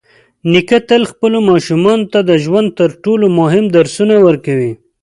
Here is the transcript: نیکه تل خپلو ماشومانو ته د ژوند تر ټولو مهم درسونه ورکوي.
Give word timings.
نیکه 0.51 0.79
تل 0.89 1.01
خپلو 1.11 1.37
ماشومانو 1.49 2.09
ته 2.13 2.19
د 2.29 2.31
ژوند 2.43 2.69
تر 2.79 2.89
ټولو 3.03 3.25
مهم 3.39 3.65
درسونه 3.75 4.15
ورکوي. 4.27 4.71